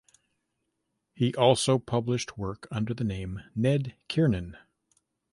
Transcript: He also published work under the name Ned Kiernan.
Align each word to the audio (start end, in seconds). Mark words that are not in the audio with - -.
He 1.13 1.31
also 1.35 1.77
published 1.77 2.35
work 2.35 2.67
under 2.71 2.91
the 2.91 3.03
name 3.03 3.43
Ned 3.55 3.93
Kiernan. 4.07 4.57